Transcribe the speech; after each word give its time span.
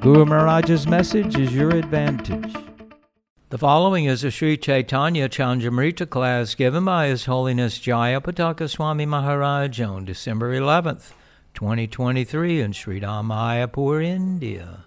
Guru 0.00 0.24
Maharaj's 0.24 0.86
message 0.86 1.38
is 1.38 1.52
your 1.52 1.68
advantage. 1.76 2.54
The 3.50 3.58
following 3.58 4.06
is 4.06 4.24
a 4.24 4.30
Sri 4.30 4.56
Chaitanya 4.56 5.28
Chandramrita 5.28 6.08
class 6.08 6.54
given 6.54 6.86
by 6.86 7.08
His 7.08 7.26
Holiness 7.26 7.78
Jayapataka 7.78 8.70
Swami 8.70 9.04
Maharaj 9.04 9.78
on 9.82 10.06
December 10.06 10.58
11th, 10.58 11.12
2023 11.52 12.62
in 12.62 12.72
Sri 12.72 12.98
Mayapur, 12.98 14.02
India. 14.02 14.86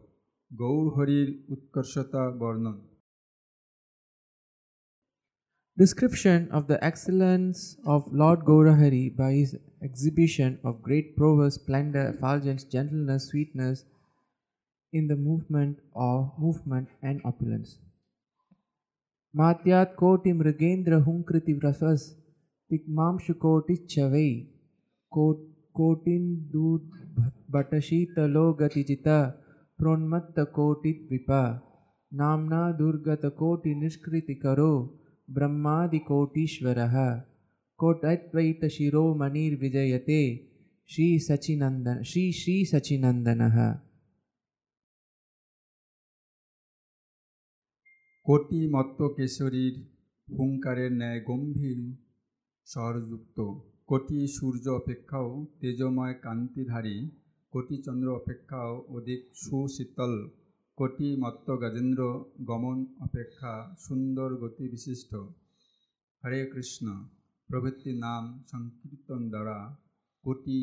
Gaur 0.51 0.97
Harir 0.97 1.39
Utkarshata 1.49 2.37
Varnan. 2.37 2.81
Description 5.77 6.49
of 6.51 6.67
the 6.67 6.83
excellence 6.83 7.77
of 7.85 8.11
Lord 8.11 8.41
Gaurahari 8.41 9.15
by 9.15 9.31
his 9.31 9.55
exhibition 9.81 10.59
of 10.65 10.81
great 10.81 11.15
prowess, 11.15 11.55
splendor, 11.55 12.09
effulgence, 12.09 12.65
gentleness, 12.65 13.29
sweetness 13.29 13.85
in 14.93 15.07
the 15.07 15.15
movement 15.15 15.77
of 15.95 16.33
movement 16.37 16.89
and 17.01 17.21
opulence. 17.23 17.77
मात्यात् 19.35 19.95
कोटि 19.95 20.33
Mrigendra 20.33 20.93
हुंकृति 21.03 21.59
रसस 21.65 22.01
तिग्मांशुकोटिच्छवै 22.69 24.31
कोटिन्दुर्भटशीतलो 25.77 28.45
गतिजिता 28.61 29.19
kotin 29.80 29.80
dud 29.80 29.80
bhatashita 29.80 29.80
logati 29.80 29.80
jita 29.80 29.80
pronmatta 29.80 30.46
koti 30.46 31.06
vipa 31.10 31.62
namna 32.12 32.78
durgata 32.78 33.30
koti 33.30 33.74
niskriti 33.74 34.42
karo 34.42 34.92
ब्रह्मादिकोटीश्वरः 35.28 37.20
कोटद्वैतशिरोमणिर्विजयते 37.78 40.46
श्रीसचिनन्दन 40.90 42.02
Shri 42.02 42.32
श्रीसचिनन्दनः 42.32 43.74
কোটি 48.26 48.60
মত্ত 48.74 48.98
কেশরীর 49.16 49.74
হুঙ্কারের 50.28 50.92
ন্যায় 51.00 51.20
গম্ভীর 51.20 51.78
স্বরযুক্ত 52.66 53.38
কোটি 53.86 54.28
সূর্য 54.36 54.70
অপেক্ষাও 54.70 55.46
তেজময় 55.60 56.14
কান্তিধারী 56.22 57.10
কোটি 57.53 57.75
চন্দ্র 57.85 58.07
অপেক্ষাও 58.15 58.73
অধিক 58.89 59.21
সুশীতল 59.41 60.13
কোটি 60.77 61.07
মত্ত 61.15 61.47
গজেন্দ্র 61.61 62.01
গমন 62.49 62.77
অপেক্ষা 63.05 63.53
সুন্দর 63.85 64.29
গতি 64.41 64.65
বিশিষ্ট 64.67 65.11
হরে 66.23 66.41
কৃষ্ণ 66.45 66.85
প্রভৃতি 67.49 67.91
নাম 67.99 68.23
সংকীর্তন 68.51 69.21
দ্বারা 69.29 69.57
কোটি 70.23 70.59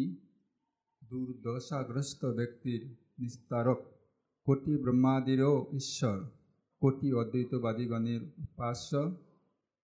দুর্দশাগ্রস্ত 1.02 2.22
ব্যক্তির 2.38 2.82
নিস্তারক 3.18 3.80
কোটি 4.46 4.72
ব্রহ্মাদিরও 4.76 5.54
ঈশ্বর 5.72 6.18
কোটি 6.82 7.08
অদ্বৈতবাদীগণের 7.12 8.22
উপাস্য 8.44 8.90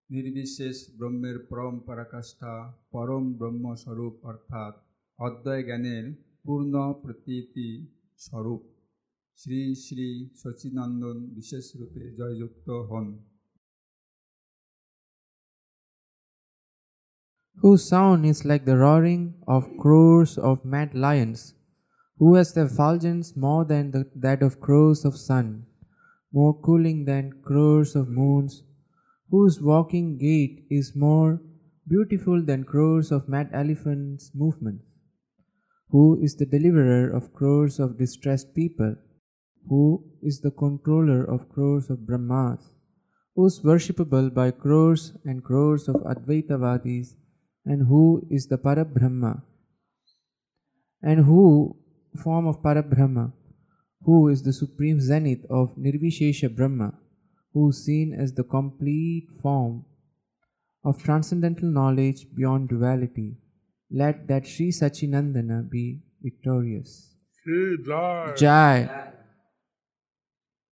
নির্বিশেষ 0.09 0.77
ব্রহ্মের 0.97 1.37
পরম 1.49 1.75
পরাকাষ্ঠা 1.87 2.53
পরম 2.91 3.25
ব্রহ্মস্বরূপ 3.33 4.13
অর্থাৎ 4.23 4.73
অদ্বয় 5.19 5.63
জ্ঞানের 5.65 6.05
পূর্ণ 6.44 6.74
প্রতীতি 7.02 7.68
স্বরূপ 8.24 8.62
শ্রী 9.40 9.60
শ্রী 9.84 10.08
সচিনন্দন 10.40 11.18
বিশেষ 11.36 11.64
রূপে 11.78 12.02
জয়যুক্ত 12.18 12.68
হন 12.90 13.06
whose 17.58 17.88
sound 17.92 18.24
is 18.24 18.44
like 18.44 18.64
the 18.64 18.76
roaring 18.76 19.34
of 19.48 19.76
crores 19.78 20.38
of 20.38 20.64
mad 20.64 20.94
lions, 20.94 21.54
who 22.18 22.28
has 22.36 22.52
the 22.52 22.64
effulgence 22.64 23.36
more 23.36 23.64
than 23.64 23.90
the, 23.90 24.02
that 24.14 24.42
of 24.42 24.60
crores 24.60 25.04
of 25.04 25.16
sun, 25.16 25.66
more 26.32 26.54
cooling 26.66 27.04
than 27.04 27.32
crores 27.42 27.96
of 27.96 28.08
moons, 28.08 28.62
whose 29.30 29.60
walking 29.60 30.18
gait 30.18 30.66
is 30.70 30.94
more 30.94 31.40
beautiful 31.86 32.42
than 32.42 32.62
crores 32.64 33.10
of 33.10 33.28
mad 33.28 33.50
elephants' 33.52 34.30
movements, 34.34 34.84
who 35.93 36.17
is 36.19 36.35
the 36.37 36.45
deliverer 36.53 37.07
of 37.15 37.33
crores 37.33 37.79
of 37.79 37.99
distressed 37.99 38.55
people, 38.55 38.95
who 39.69 40.03
is 40.23 40.41
the 40.41 40.49
controller 40.49 41.23
of 41.23 41.49
crores 41.49 41.87
of 41.91 42.07
Brahmas, 42.07 42.71
who 43.35 43.45
is 43.45 43.59
worshipable 43.59 44.33
by 44.33 44.49
crores 44.49 45.15
and 45.23 45.43
crores 45.43 45.87
of 45.87 45.97
Advaitavadis, 45.97 47.13
and 47.63 47.85
who 47.87 48.25
is 48.31 48.47
the 48.47 48.57
Parabrahma, 48.57 49.43
and 51.03 51.25
who 51.25 51.77
form 52.23 52.47
of 52.47 52.63
Parabrahma, 52.63 53.31
who 54.01 54.27
is 54.29 54.41
the 54.41 54.51
supreme 54.51 54.99
zenith 54.99 55.45
of 55.47 55.75
Nirvishesha 55.77 56.55
Brahma, 56.55 56.93
who 57.53 57.69
is 57.69 57.85
seen 57.85 58.15
as 58.15 58.33
the 58.33 58.43
complete 58.43 59.27
form 59.43 59.85
of 60.83 61.03
transcendental 61.03 61.69
knowledge 61.69 62.25
beyond 62.35 62.69
duality. 62.69 63.37
Let 63.95 64.27
that 64.27 64.47
Sri 64.47 64.71
Sachinandana 64.71 65.69
be 65.69 66.01
victorious. 66.19 67.13
Jai. 68.35 69.11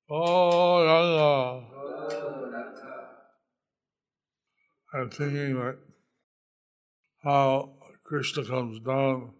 Oh, 0.09 0.87
Allah. 0.87 1.67
I'm 4.93 5.09
thinking 5.11 5.59
like 5.59 5.77
how 7.23 7.73
Krishna 8.03 8.43
comes 8.43 8.79
down 8.79 9.35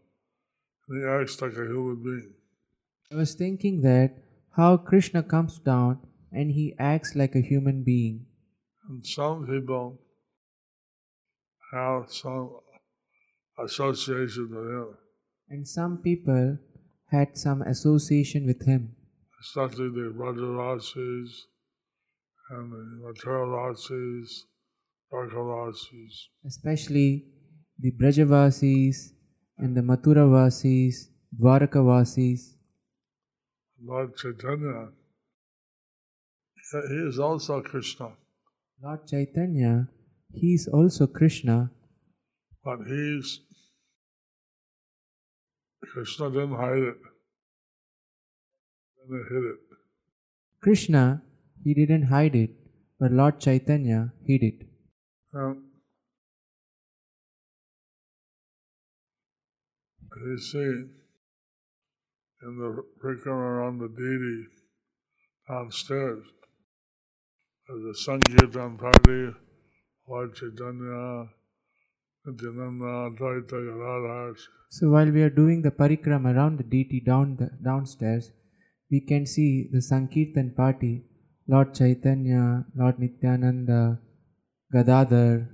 and 0.88 1.02
he 1.02 1.08
acts 1.08 1.41
like 1.41 1.53
a 1.53 1.66
human 1.66 2.03
being. 2.03 2.34
I 3.12 3.16
was 3.16 3.34
thinking 3.34 3.81
that 3.81 4.16
how 4.56 4.78
Krishna 4.78 5.24
comes 5.24 5.58
down 5.58 6.00
and 6.31 6.52
he 6.52 6.75
acts 6.78 7.16
like 7.16 7.34
a 7.36 7.41
human 7.41 7.84
being. 7.84 8.28
And 8.88 9.03
some 9.03 9.47
people 9.47 10.00
have 11.73 12.11
some 12.11 12.59
association 13.59 14.50
with 14.50 14.68
him, 14.70 14.98
And 15.50 15.68
some 15.68 15.98
people 16.02 16.58
had 17.08 17.38
some 17.38 17.62
association 17.62 18.46
with 18.46 18.64
him, 18.66 18.96
especially 19.42 19.90
the 19.90 20.14
Brajavasis 20.16 21.30
and 22.50 22.72
the 22.72 22.84
Mathuravasis, 23.03 24.30
Dwarkavasis. 25.12 26.14
especially 26.46 27.26
the 27.80 27.92
Brajavasis 27.92 29.12
and 29.58 29.76
the 29.76 29.82
Mathuravasis, 29.82 30.96
Dwarakavasis. 31.38 32.56
Lord 33.84 34.16
Chaitanya, 34.16 34.92
he- 36.56 36.88
he 36.94 37.00
is 37.09 37.20
also 37.20 37.62
Krishna, 37.62 38.16
Lord 38.82 39.06
Chaitanya, 39.08 39.90
he 40.34 40.54
is 40.54 40.68
also 40.68 41.08
Krishna, 41.08 41.72
but 42.63 42.79
he's 42.87 43.40
Krishna 45.93 46.29
didn't 46.29 46.55
hide 46.55 46.84
it. 46.84 46.97
Didn't 49.02 49.28
hid 49.29 49.43
it. 49.43 49.59
Krishna, 50.61 51.23
he 51.63 51.73
didn't 51.73 52.03
hide 52.03 52.35
it. 52.35 52.52
but 53.02 53.11
Lord 53.11 53.40
Chaitanya 53.40 54.13
hid 54.28 54.43
it. 54.43 54.59
And 55.34 55.63
you 60.23 60.37
see 60.37 60.72
in 62.43 62.58
the 62.59 62.84
parikrama 63.02 63.47
around 63.53 63.79
the 63.79 63.87
deity 63.87 64.46
downstairs, 65.47 66.23
there's 67.67 67.85
a 67.85 67.96
Sankirtan 67.96 68.78
party, 68.78 69.34
Lord 70.08 70.35
Chaitanya, 70.35 71.29
Nityananda, 71.41 71.41
Advaita 71.41 71.41
Gadadhar, 71.41 71.41
So 74.70 74.90
while 74.90 75.09
we 75.12 75.23
are 75.23 75.29
doing 75.29 75.62
the 75.64 75.72
parikram 75.72 76.26
around 76.32 76.59
the 76.59 76.64
deity 76.64 77.00
down 77.00 77.38
the, 77.38 77.50
downstairs, 77.64 78.32
we 78.91 79.02
can 79.02 79.26
see 79.26 79.70
the 79.72 79.82
Sankirtan 79.82 80.53
party, 80.56 81.03
Lord 81.47 81.73
Chaitanya, 81.73 82.66
Lord 82.76 83.00
Nityananda, 83.00 84.00
Gadadhar, 84.72 85.50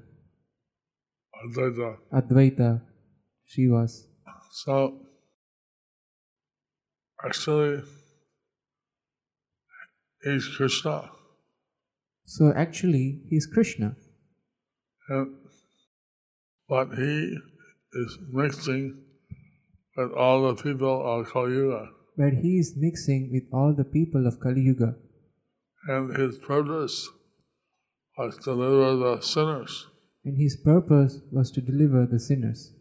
Advaita. 1.46 1.98
Advaita, 2.12 2.82
Srivas. 3.48 4.08
So, 4.52 5.02
actually, 7.24 7.84
he's 10.24 10.48
Krishna. 10.48 11.12
So 12.26 12.52
actually, 12.54 13.22
he 13.30 13.38
is 13.38 13.46
Krishna, 13.46 13.96
And, 15.08 15.47
but 16.70 16.90
he 16.98 17.38
is 17.94 18.18
mixing 18.32 19.04
with 19.96 20.12
all 20.14 20.48
the 20.48 20.62
people 20.62 21.20
of 21.20 21.28
Kali 21.32 21.54
Yuga. 21.54 21.90
but 22.18 22.34
he 22.42 22.58
is 22.60 22.74
mixing 22.76 23.30
with 23.32 23.44
all 23.54 23.74
the 23.76 23.86
people 23.86 24.28
of 24.28 24.40
Kali 24.40 24.62
Yuga. 24.62 24.96
And 25.88 26.16
his 26.18 26.38
purpose 26.40 27.10
was 28.18 28.36
to 28.38 28.56
deliver 28.56 28.96
the 28.96 29.22
sinners. 29.22 29.88
And 30.26 30.38
his 30.38 30.58
purpose 30.58 31.20
was 31.32 31.52
to 31.52 31.62
deliver 31.62 32.06
the 32.06 32.20
sinners. 32.20 32.74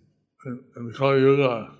In, 0.46 0.60
in 0.76 0.92
Kali 0.92 1.20
Yuga, 1.20 1.70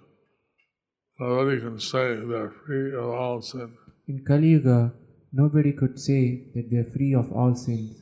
nobody 1.19 1.61
can 1.61 1.81
say 1.81 2.15
they're 2.17 2.55
free 2.67 2.95
of 2.95 3.09
all 3.11 3.41
sin. 3.43 3.75
In 4.07 4.25
Kali 4.25 4.49
Yuga, 4.49 4.93
nobody 5.33 5.73
could 5.73 5.99
say 5.99 6.51
that 6.55 6.71
they 6.71 6.77
are 6.77 6.91
free 6.97 7.15
of 7.15 7.33
all 7.33 7.55
sins. 7.55 7.97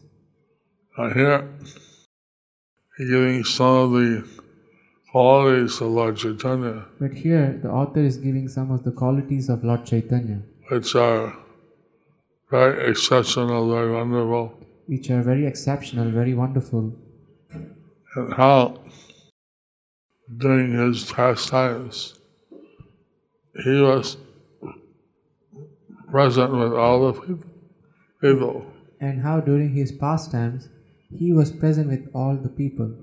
Now 0.99 1.11
here, 1.15 1.49
he's 1.62 1.94
giving 2.99 3.43
some 3.44 3.67
of 3.67 3.91
the 3.93 4.25
qualities 5.11 5.81
of 5.81 5.88
Lord 5.88 6.17
Chaitanya, 6.17 6.87
But 7.00 7.12
here, 7.14 7.58
the 7.62 7.70
author 7.70 8.00
is 8.00 8.17
giving 8.19 8.49
some 8.49 8.70
of 8.70 8.85
the 8.85 8.93
qualities 8.93 9.49
of 9.49 9.64
Lord 9.64 9.85
Chaitanya, 9.85 10.43
which 10.70 10.94
are 10.94 11.37
very 12.50 12.91
exceptional, 12.91 13.69
very 13.70 13.93
wonderful, 13.93 14.58
which 14.87 15.11
are 15.11 15.23
very 15.23 15.46
exceptional, 15.46 16.11
very 16.11 16.35
wonderful, 16.35 16.94
and 17.50 18.35
how 18.35 18.81
during 20.38 20.73
his 20.73 21.11
pastimes 21.11 22.19
he 23.64 23.81
was 23.81 24.17
present 26.11 26.52
with 26.52 26.73
all 26.73 27.12
the 27.12 27.38
people. 28.20 28.67
and 29.00 29.23
how 29.23 29.41
during 29.41 29.75
his 29.75 29.91
pastimes 29.93 30.69
he 31.19 31.33
was 31.33 31.51
present 31.53 31.89
with 31.89 32.09
all 32.15 32.37
the 32.37 32.49
people, 32.49 32.95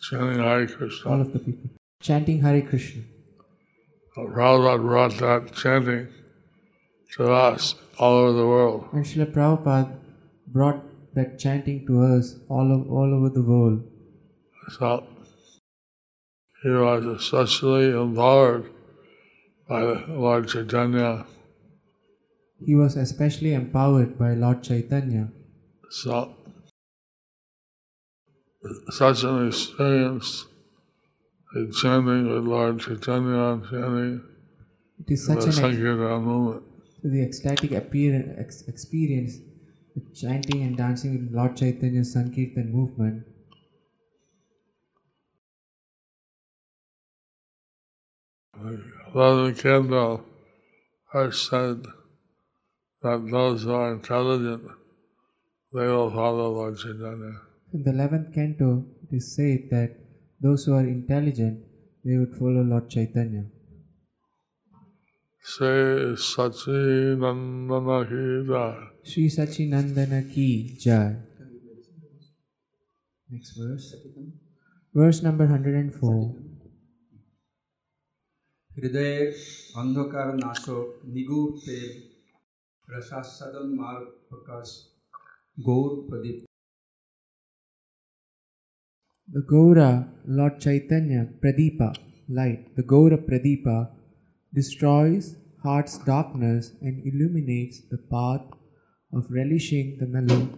chanting 0.00 0.38
Hare 0.38 0.66
Krishna. 0.66 1.10
all 1.10 1.20
of 1.20 1.32
the 1.32 1.38
people, 1.38 1.70
chanting 2.00 2.40
Hare 2.42 2.62
Krishna. 2.62 3.02
Uh, 4.16 4.22
Prabhupada 4.22 4.80
brought 4.80 5.18
that 5.18 5.54
chanting 5.54 6.08
to 7.16 7.32
us 7.32 7.74
all 7.98 8.14
over 8.14 8.32
the 8.32 8.46
world. 8.46 8.88
And 8.92 9.04
Srila 9.04 9.32
Prabhupada 9.32 9.98
brought 10.46 10.82
that 11.14 11.38
chanting 11.38 11.86
to 11.86 12.02
us 12.02 12.36
all, 12.48 12.72
of, 12.72 12.90
all 12.90 13.14
over 13.14 13.28
the 13.28 13.42
world. 13.42 13.82
So 14.78 15.06
he 16.62 16.70
was 16.70 17.04
especially 17.04 17.90
empowered 17.90 18.70
by 19.68 19.82
Lord 20.08 20.48
Chaitanya. 20.48 21.26
He 22.64 22.74
was 22.74 22.96
especially 22.96 23.52
empowered 23.52 24.18
by 24.18 24.32
Lord 24.32 24.62
Chaitanya. 24.62 25.28
So 25.90 26.34
such 28.90 29.24
an 29.24 29.48
experience 29.48 30.46
in 31.54 31.72
chanting 31.72 32.28
with 32.28 32.44
Lord 32.44 32.80
Chaitanya 32.80 33.60
chanting 33.70 34.22
It 35.00 35.10
is 35.12 35.26
the 35.26 35.34
such 35.34 35.46
an 35.46 35.52
Sankirtan 35.52 36.22
movement. 36.22 36.64
the 37.02 37.22
ecstatic 37.22 37.72
appearance, 37.72 38.34
ex- 38.38 38.62
experience, 38.68 39.38
the 39.94 40.02
chanting 40.14 40.62
and 40.62 40.76
dancing 40.76 41.12
with 41.18 41.32
Lord 41.34 41.56
Chaitanya's 41.56 42.12
Sankirtan 42.12 42.72
movement. 42.72 43.24
Brother 49.12 49.52
Kendall 49.54 50.24
first 51.12 51.48
said 51.48 51.84
that 53.02 53.28
those 53.30 53.62
who 53.62 53.72
are 53.72 53.92
intelligent, 53.92 54.64
they 55.72 55.86
will 55.86 56.10
follow 56.10 56.50
Lord 56.52 56.78
Chaitanya 56.78 57.40
In 57.75 57.83
the 57.83 57.91
11th 57.91 58.33
canto, 58.33 58.85
it 59.03 59.15
is 59.15 59.35
said 59.35 59.69
that 59.71 59.91
those 60.41 60.65
who 60.65 60.73
are 60.73 60.85
intelligent, 60.85 61.63
they 62.03 62.17
would 62.17 62.35
follow 62.35 62.63
Lord 62.63 62.89
Chaitanya. 62.89 63.45
Say 65.43 66.15
Sachi 66.29 67.17
Nandana 67.17 68.07
Ki 68.07 68.45
Jai. 68.47 68.91
Sri 69.03 69.27
Sachinandana 69.27 70.31
ki 70.31 70.77
jai. 70.79 71.15
Next 73.29 73.57
verse. 73.57 73.95
Verse 74.95 75.23
number 75.23 75.45
104. 75.47 76.51
হৃদয়ের 78.71 79.29
অন্ধকার 79.81 80.29
নাশক 80.43 80.87
নিগুড় 81.15 81.51
তেল 81.65 81.91
রসাস্বাদন 82.87 83.67
মার 83.79 83.99
প্রকাশ 84.29 84.67
গৌর 85.67 85.91
প্রদীপ 86.07 86.37
the 89.28 89.42
Gaura, 89.42 90.06
Lord 90.24 90.60
Chaitanya, 90.60 91.28
Pradipa, 91.42 91.96
light, 92.28 92.76
the 92.76 92.84
Gaura 92.84 93.18
Pradipa, 93.18 93.90
destroys 94.54 95.34
heart's 95.64 95.98
darkness 95.98 96.70
and 96.80 97.04
illuminates 97.04 97.80
the 97.90 97.98
path 97.98 98.42
of 99.12 99.26
relishing 99.28 99.98
the 99.98 100.06
mellow. 100.06 100.48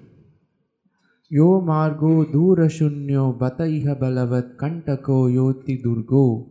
Yo 1.31 1.63
margo 1.63 2.27
durashunyo 2.27 3.39
bataiha 3.39 3.99
balavat 3.99 4.57
kantako 4.57 5.33
yoti 5.33 5.83
durgo. 5.83 6.51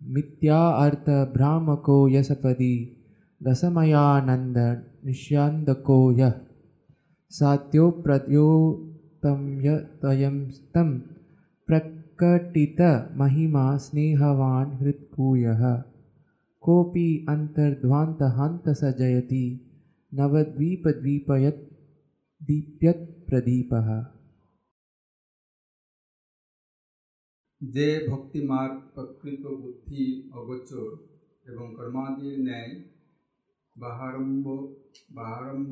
Mitya 0.00 0.54
artha 0.54 1.30
brahmako 1.34 2.08
yasapadi 2.10 2.96
rasamaya 3.44 4.24
nishyandako 5.04 6.16
ya 6.16 6.32
Satyo 7.30 8.02
pratyo 8.02 8.88
tam 9.22 9.60
yatayam 9.60 10.50
tam 10.72 11.21
प्रकटितमहिमा 11.71 13.65
स्नेहवान् 13.85 14.75
हृत्कूयः 14.81 15.63
कोऽपि 16.63 17.07
अन्तर्ध्वान्तहन्त 17.29 18.69
स 18.79 18.91
जयति 18.99 19.45
नवद्वीपद्वीपयत् 20.11 21.65
दीप्यत्प्रदीपः 22.41 23.89
যে 27.61 27.87
ভক্তিমার্গ 28.09 28.75
প্রকৃত 28.95 29.43
বুদ্ধি 29.61 30.03
অগোচর 30.39 30.89
এবং 31.45 31.67
কর্মাদির 31.77 32.35
ন্যায় 32.47 32.73
বাহারম্ভ 33.75 34.45
বাহারম্ভ 35.17 35.71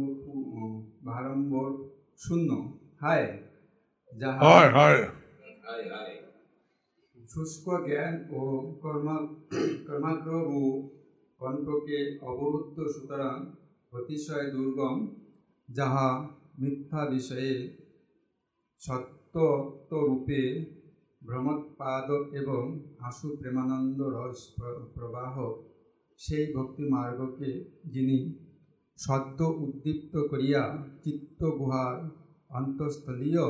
বাহারম্ভ 1.08 1.54
শূন্য 2.22 2.50
হায় 3.02 3.28
যাহা 4.14 4.40
Hi, 4.46 4.66
hi. 4.78 4.96
শুষ্ক 7.29 7.67
জ্ঞান 7.87 8.15
ও 8.31 8.43
কর্মা 8.83 9.17
কর্মাগ্রহ 9.87 10.49
কণ্ঠকে 11.41 11.99
অবরুদ্ধ 12.21 12.77
সুতরাং 12.95 13.37
অতিশয় 13.93 14.47
দুর্গম, 14.51 14.97
যাহা 15.69 16.09
মিথ্যা 16.59 17.03
বিষয়ে 17.11 17.55
সত্যত্বরূপে 18.81 20.43
ভ্রমৎপাদ 21.23 22.09
এবং 22.33 22.63
আশু 23.01 23.29
প্রেমানন্দ 23.37 23.99
রস 24.09 24.41
প্র- 24.57 24.85
প্রবাহ, 24.95 25.35
সেই 26.19 26.45
ভক্তি 26.55 26.85
মার্গকে 26.89 27.51
যিনি 27.85 28.19
সদ্য 28.99 29.39
উদ্দীপ্ত 29.59 30.15
করিয়া 30.31 30.63
চিত্ত 31.05 31.41
গুহার 31.59 31.97
অন্তঃস্থলীয় 32.51 33.47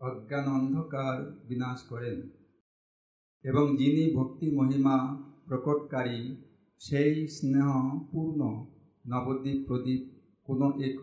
অজ্ঞান 0.00 0.46
অন্ধকার 0.58 1.16
বিনাশ 1.48 1.78
করেন 1.90 2.18
এবং 3.44 3.64
যিনি 3.80 4.04
ভক্তি 4.16 4.46
মহিমা 4.58 4.96
প্রকটকারী 5.46 6.20
সেই 6.80 7.14
স্নেহপূর্ণ 7.36 8.40
নবদ্বীপ 9.12 9.58
প্রদীপ 9.68 10.02
কোনো 10.48 10.66
এক 10.86 10.96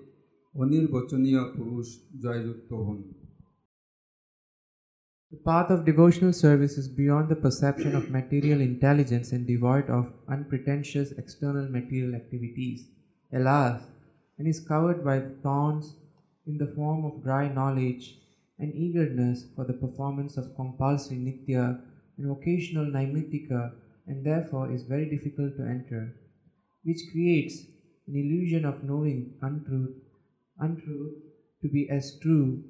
অনির্বচনীয় 0.55 1.41
পুরুষ 1.55 1.87
জয়যুক্ত 2.23 2.71
হন 2.85 2.99
The 5.31 5.41
path 5.49 5.69
of 5.75 5.79
devotional 5.91 6.33
service 6.45 6.75
is 6.81 6.87
beyond 7.01 7.25
the 7.29 7.41
perception 7.45 7.91
of 7.99 8.13
material 8.19 8.59
intelligence 8.71 9.27
and 9.35 9.43
devoid 9.45 9.87
of 9.97 10.05
unpretentious 10.35 11.09
external 11.21 11.67
material 11.77 12.13
activities. 12.21 12.79
Alas, 13.31 13.77
and 14.39 14.45
is 14.47 14.59
covered 14.71 14.99
by 15.09 15.17
thorns 15.43 15.85
in 16.47 16.55
the 16.57 16.69
form 16.77 17.01
of 17.09 17.23
dry 17.25 17.45
knowledge 17.49 18.05
and 18.59 18.73
eagerness 18.73 19.45
for 19.55 19.65
the 19.65 19.73
performance 19.73 20.37
of 20.37 20.55
compulsory 20.55 21.17
nitya 21.17 21.81
and 22.17 22.31
occasional 22.31 22.85
naimittika, 22.85 23.73
and 24.07 24.25
therefore 24.25 24.71
is 24.71 24.83
very 24.83 25.09
difficult 25.09 25.55
to 25.57 25.63
enter, 25.63 26.15
which 26.83 27.01
creates 27.11 27.65
an 28.07 28.15
illusion 28.15 28.65
of 28.65 28.83
knowing 28.83 29.33
untruth, 29.41 29.95
untruth 30.59 31.13
to 31.61 31.69
be 31.69 31.89
as 31.89 32.17
true 32.19 32.63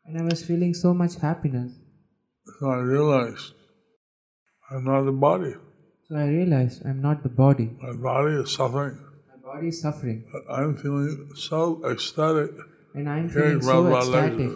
And 0.06 0.22
I 0.22 0.24
was 0.24 0.46
feeling 0.46 0.74
so 0.74 0.94
much 0.94 1.16
happiness. 1.16 1.74
So 2.60 2.70
I 2.70 2.78
realized 2.78 3.54
I'm 4.72 4.86
not 4.86 5.04
the 5.04 5.12
body. 5.12 5.54
So 6.08 6.16
I 6.16 6.28
realized 6.28 6.86
I'm 6.86 7.02
not 7.02 7.24
the 7.24 7.30
body. 7.30 7.72
My 7.82 7.94
body 7.94 8.36
is 8.36 8.54
suffering. 8.54 8.98
My 9.30 9.54
body 9.54 9.68
is 9.68 9.82
suffering. 9.82 10.24
But 10.32 10.54
I'm 10.54 10.78
feeling 10.78 11.30
so 11.36 11.82
ecstatic. 11.92 12.52
And 12.94 13.10
I'm 13.10 13.30
feeling 13.30 13.62
so 13.62 13.96
ecstatic. 13.98 14.52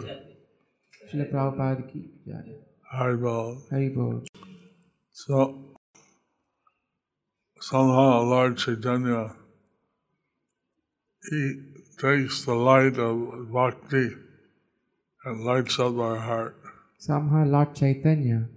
Srila 1.12 1.30
Prabhupada 1.32 1.92
ki 1.92 2.10
jai. 2.26 2.67
Haribol. 2.94 3.68
Hari 3.70 3.90
Bol. 3.90 4.22
So 5.12 5.76
somehow 7.60 8.22
Lord 8.22 8.56
Chaitanya, 8.56 9.36
he 11.30 11.60
takes 12.00 12.46
the 12.46 12.54
light 12.54 12.98
of 12.98 13.52
bhakti 13.52 14.08
and 15.24 15.44
lights 15.44 15.78
up 15.78 15.98
our 15.98 16.18
heart. 16.18 16.56
Somehow 16.98 17.44
Lord 17.44 17.74
Chaitanya, 17.74 18.48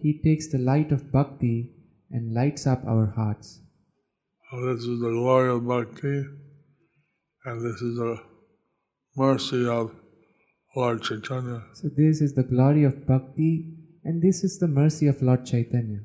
he 0.00 0.20
takes 0.22 0.52
the 0.52 0.58
light 0.58 0.92
of 0.92 1.10
bhakti 1.10 1.72
and 2.10 2.32
lights 2.32 2.68
up 2.68 2.84
our 2.86 3.12
hearts. 3.16 3.60
So 4.50 4.66
this 4.66 4.84
is 4.84 5.00
the 5.00 5.10
glory 5.10 5.50
of 5.50 5.66
bhakti, 5.66 6.24
and 7.44 7.64
this 7.64 7.82
is 7.82 7.96
the 7.96 8.18
mercy 9.16 9.66
of 9.66 9.90
Lord 10.76 11.02
Chaitanya. 11.02 11.64
So 11.74 11.88
this 11.88 12.20
is 12.20 12.34
the 12.34 12.44
glory 12.44 12.84
of 12.84 13.06
bhakti 13.06 13.78
and 14.02 14.22
this 14.22 14.42
is 14.42 14.58
the 14.58 14.66
mercy 14.66 15.06
of 15.08 15.20
Lord 15.20 15.44
Chaitanya. 15.44 16.00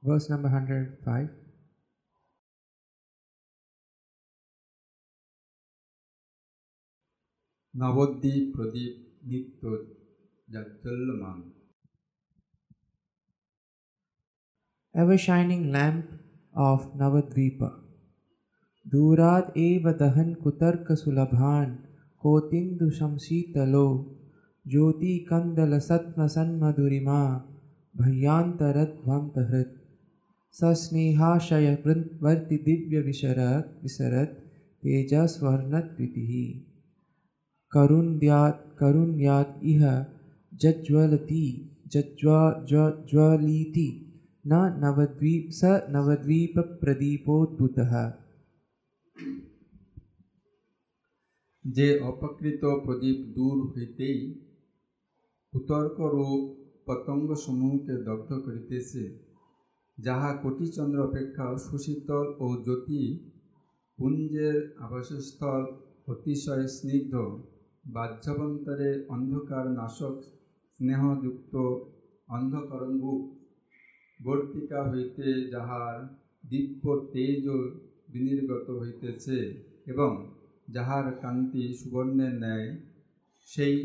Verse 0.00 0.30
number 0.30 0.48
105. 0.48 1.28
Navoddi 7.76 8.52
Pradip 8.54 8.96
Nitto 9.28 9.86
Jajjalman. 10.52 11.50
Ever 14.94 15.18
shining 15.18 15.72
lamp 15.72 16.06
of 16.54 16.94
Navadvipa. 16.96 17.80
Durad 18.88 19.56
eva 19.56 19.92
dahan 19.92 20.36
kutarka 20.36 20.94
sulabhan 20.94 21.78
kotindu 22.22 22.92
shamsitalo 22.94 24.13
jyoti 24.65 25.13
kandala 25.29 25.79
satma 25.89 26.27
sanmadurima 26.35 27.21
bhayantarat 27.95 28.93
vantahrit 29.07 29.71
sasnehashaya 30.53 31.73
vrti 31.83 32.57
divya 32.67 33.01
visharat 33.07 33.65
visarat 33.83 34.35
tejas 34.83 35.39
varnat 35.45 35.87
vitihi 35.97 36.45
karunyat 37.71 38.59
karunyat 38.81 39.49
iha 39.63 39.95
jajwalati 40.61 41.45
jajwa 41.93 42.39
jwaliti 43.09 43.89
न 44.45 44.57
नवद्वीप 44.81 45.47
स 45.55 45.63
नवद्वीप 45.95 46.55
प्रदीपोद्भुतः 46.81 47.93
যে 51.65 51.87
অপকৃত 52.09 52.63
প্রদীপ 52.85 53.17
দূর 53.37 53.57
হইতেই 53.73 54.19
কুতর্ক 55.54 55.98
রূপ 56.14 56.42
পতঙ্গ 56.86 57.28
সমূহকে 57.44 57.94
দগ্ধ 58.06 58.30
করিতেছে 58.44 59.02
যাহা 59.98 60.30
কোটিচন্দ্র 60.42 60.98
অপেক্ষা 61.02 61.46
সুশীতল 61.64 62.26
ও 62.38 62.46
জ্যোতি 62.64 63.02
পুঞ্জের 63.98 64.58
আবাসস্থল 64.84 65.62
অতিশয় 66.08 66.66
স্নিগ্ধ 66.68 67.14
বাহ্যবন্তরে 67.86 68.90
অন্ধকার 69.08 69.64
নাশক 69.78 70.16
স্নেহযুক্ত 70.80 71.54
অন্ধকরণভূপ 72.28 73.20
বর্তিকা 74.20 74.80
হইতে 74.90 75.28
যাহার 75.52 75.96
দিব্য 76.44 76.84
তেজ 77.12 77.44
বিনির্গত 78.12 78.66
হইতেছে 78.80 79.38
এবং 79.86 80.10
যাহার 80.68 81.06
কান্তি 81.22 81.64
সুবর্ণের 81.78 82.34
ন্যায় 82.38 82.68
সেই 83.48 83.76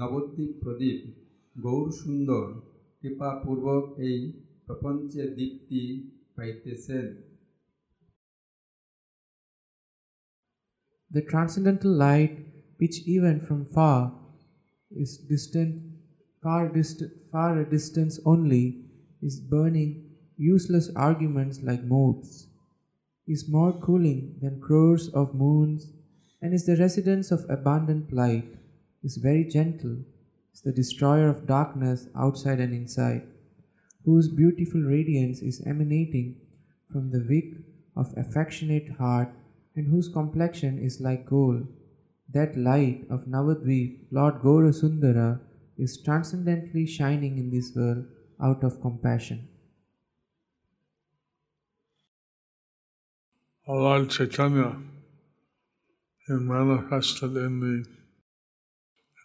নবদ্বীপ 0.00 0.52
প্রদীপ 0.62 1.00
গৌর 1.64 1.86
সুন্দর 2.02 2.44
কৃপাপূর্বক 3.00 3.84
এই 4.08 4.18
প্রপঞ্চে 4.66 5.22
দীপ্তি 5.38 5.82
পাইতেছেন 6.36 7.06
The 11.10 11.20
transcendental 11.20 11.92
light, 12.06 12.34
which 12.80 12.96
even 13.06 13.36
from 13.46 13.66
far 13.66 14.00
is 14.90 15.18
distant, 15.32 15.72
far 16.42 16.62
distant, 16.68 17.12
far 17.30 17.50
a 17.58 17.68
distance 17.68 18.18
only, 18.24 18.64
is 19.20 19.38
burning 19.38 19.90
useless 20.38 20.86
arguments 20.96 21.60
like 21.62 21.84
moths, 21.84 22.48
is 23.28 23.46
more 23.56 23.74
cooling 23.86 24.38
than 24.40 24.64
crores 24.66 25.08
of 25.10 25.34
moons, 25.34 25.92
and 26.42 26.54
is 26.54 26.64
the 26.66 26.76
residence 26.76 27.30
of 27.30 27.44
abundant 27.48 28.12
light, 28.12 28.56
is 29.03 29.17
very 29.17 29.43
gentle, 29.45 30.03
is 30.53 30.61
the 30.61 30.71
destroyer 30.71 31.27
of 31.29 31.47
darkness 31.47 32.07
outside 32.15 32.59
and 32.59 32.73
inside, 32.73 33.27
whose 34.05 34.27
beautiful 34.27 34.81
radiance 34.81 35.41
is 35.41 35.61
emanating 35.65 36.41
from 36.91 37.11
the 37.11 37.25
wick 37.29 37.53
of 37.95 38.13
affectionate 38.17 38.89
heart, 38.97 39.29
and 39.75 39.87
whose 39.87 40.09
complexion 40.09 40.79
is 40.79 40.99
like 40.99 41.25
gold. 41.25 41.67
That 42.33 42.57
light 42.57 43.05
of 43.09 43.25
Navadvip, 43.25 44.07
Lord 44.11 44.41
Gaurasundara, 44.41 45.39
is 45.77 46.01
transcendently 46.01 46.85
shining 46.87 47.37
in 47.37 47.51
this 47.51 47.73
world 47.75 48.05
out 48.41 48.63
of 48.63 48.81
compassion. 48.81 49.47
Lord 53.67 54.09
Chaitanya, 54.09 54.79
he 56.25 56.33
manifested 56.33 57.35
in 57.35 57.59
the 57.59 57.85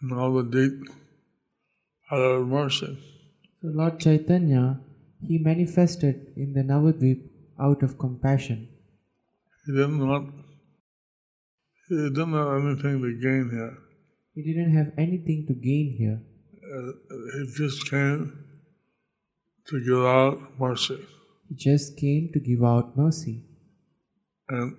in 0.03 0.11
all 0.11 0.33
the 0.33 0.43
deep 0.43 0.89
out 2.11 2.19
of 2.19 2.47
mercy. 2.47 2.97
So 3.61 3.69
Lord 3.69 3.99
Chaitanya, 3.99 4.81
he 5.25 5.37
manifested 5.37 6.33
in 6.35 6.53
the 6.53 6.61
Navadvip 6.61 7.29
out 7.59 7.81
of 7.81 7.97
compassion. 7.97 8.67
He 9.65 9.71
didn't 9.71 10.05
want 10.05 10.33
he 11.89 11.95
didn't 11.95 12.33
have 12.33 12.63
anything 12.63 13.01
to 13.01 13.11
gain 13.21 13.49
here. 13.51 13.77
He 14.33 14.41
didn't 14.41 14.75
have 14.75 14.93
anything 14.97 15.45
to 15.47 15.53
gain 15.53 15.95
here. 15.97 16.21
Uh, 16.63 16.91
he 17.37 17.53
just 17.55 17.89
came 17.89 18.45
to 19.67 19.79
give 19.85 20.05
out 20.05 20.59
mercy. 20.59 20.97
He 21.49 21.55
just 21.55 21.97
came 21.97 22.29
to 22.33 22.39
give 22.39 22.63
out 22.63 22.97
mercy. 22.97 23.45
And 24.49 24.75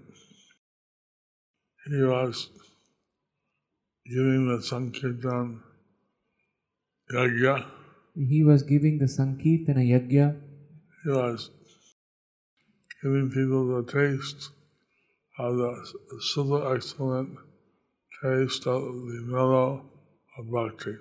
he 1.87 2.03
was 2.03 2.51
giving 4.07 4.49
the 4.49 4.63
Sankirtan 4.63 5.63
Yagya. 7.11 7.65
He 8.15 8.45
was 8.45 8.63
giving 8.63 8.99
the 8.99 9.07
Sankirtana 9.07 9.81
Yagya. 9.81 10.41
He 11.05 11.11
was 11.11 11.51
giving 13.03 13.31
people 13.31 13.83
the 13.83 13.91
taste 13.91 14.51
of 15.39 15.57
the 15.57 15.75
super 16.21 16.75
excellent 16.75 17.39
taste 18.23 18.67
of 18.67 18.83
the 18.83 19.23
mellow 19.25 19.87
of 20.39 20.53
bhakti. 20.53 20.97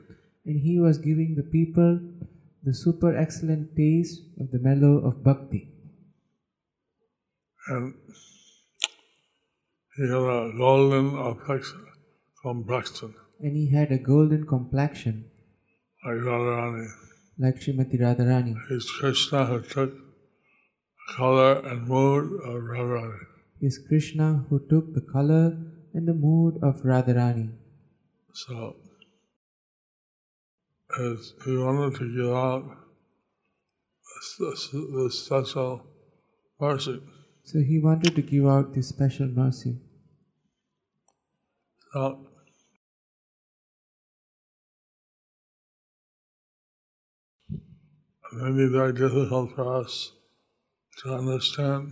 And 0.46 0.62
he 0.62 0.80
was 0.80 0.98
giving 0.98 1.36
the 1.36 1.44
people 1.44 2.00
the 2.64 2.74
super 2.74 3.16
excellent 3.16 3.76
taste 3.76 4.22
of 4.40 4.50
the 4.52 4.60
mellow 4.60 5.06
of 5.06 5.24
bhakti. 5.24 5.70
And 7.68 7.96
he 9.98 10.04
had 10.04 10.12
a 10.12 10.52
golden 10.58 11.18
affection 11.18 11.86
complexion, 12.44 13.16
And 13.40 13.56
he 13.56 13.72
had 13.72 13.92
a 13.92 13.98
golden 13.98 14.46
complexion 14.46 15.26
like 16.06 16.16
Radharani. 16.16 16.88
like 17.40 17.56
Srimati 17.56 18.00
Radharani. 18.00 18.56
He's 18.70 18.90
Krishna 19.00 19.46
who 19.46 19.62
took 19.62 19.92
the 19.92 21.16
color 21.16 21.60
and 21.60 21.88
mood 21.88 22.34
of 22.52 22.64
Radharani. 22.64 23.20
Is 23.62 23.80
Krishna 23.88 24.46
who 24.50 24.60
took 24.70 24.94
the 24.94 25.02
color 25.02 25.58
and 25.94 26.08
the 26.08 26.14
mood 26.14 26.56
of 26.62 26.82
Radharani. 26.84 27.54
So, 28.34 28.76
as 31.00 31.34
he 31.46 31.56
wanted 31.56 31.96
to 32.00 32.16
give 32.16 32.34
out 32.34 32.64
this 34.40 35.20
special 35.24 35.82
mercy. 36.60 37.02
So 37.46 37.60
he 37.60 37.80
wanted 37.80 38.16
to 38.16 38.22
give 38.22 38.48
out 38.48 38.74
this 38.74 38.90
special 38.90 39.28
mercy. 39.28 39.78
So, 41.92 42.28
it 48.34 48.42
may 48.42 48.66
be 48.66 48.68
very 48.68 48.94
difficult 48.94 49.56
for 49.56 49.82
us 49.82 50.12
to 50.98 51.14
understand 51.14 51.92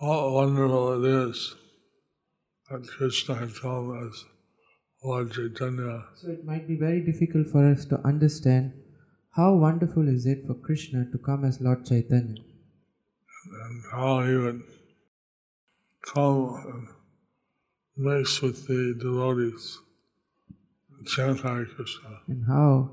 how 0.00 0.30
wonderful 0.30 1.04
it 1.04 1.28
is 1.28 1.56
that 2.70 2.88
Krishna 2.88 3.34
had 3.34 3.54
come 3.54 4.06
as 4.06 4.24
Lord 5.04 5.32
Chaitanya 5.32 6.04
So 6.16 6.30
it 6.30 6.46
might 6.46 6.66
be 6.66 6.76
very 6.76 7.02
difficult 7.02 7.48
for 7.48 7.70
us 7.70 7.84
to 7.86 8.00
understand 8.06 8.72
how 9.32 9.54
wonderful 9.54 10.08
is 10.08 10.24
it 10.24 10.46
for 10.46 10.54
Krishna 10.54 11.04
to 11.12 11.18
come 11.18 11.44
as 11.44 11.60
Lord 11.60 11.84
Chaitanya 11.84 12.40
and 13.66 13.84
how 13.92 14.22
he 14.22 14.36
would 14.36 14.62
come 16.02 16.64
and 16.72 16.88
mix 17.96 18.40
with 18.40 18.66
the 18.68 18.96
devotees 18.98 19.78
and 20.96 21.06
chant 21.06 21.40
Hare 21.40 21.66
Krishna. 21.66 22.20
and 22.26 22.46
how 22.46 22.92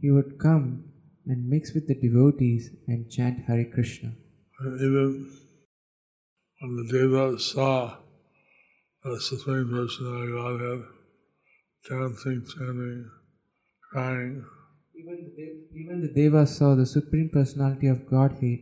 he 0.00 0.10
would 0.10 0.38
come 0.38 0.87
and 1.28 1.46
mix 1.46 1.74
with 1.74 1.86
the 1.86 1.94
devotees 1.94 2.70
and 2.88 3.10
chant 3.10 3.44
Hare 3.46 3.66
Krishna. 3.66 4.12
And 4.60 4.80
even 4.80 5.30
when 6.60 6.76
the 6.76 6.92
Devas 6.92 7.44
saw 7.52 7.98
the 9.04 9.20
Supreme 9.20 9.68
Personality 9.70 10.32
of 10.32 10.42
Godhead 10.42 10.84
dancing, 11.88 12.44
chanting, 12.48 13.10
crying, 13.92 14.44
Even 14.96 15.32
the, 15.36 15.78
even 15.78 16.00
the 16.00 16.12
Devas 16.14 16.56
saw 16.56 16.74
the 16.74 16.86
Supreme 16.86 17.30
Personality 17.32 17.88
of 17.88 18.08
Godhead 18.10 18.60